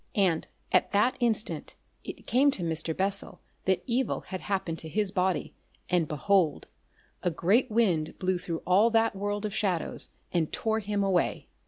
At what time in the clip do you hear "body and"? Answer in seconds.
5.11-6.07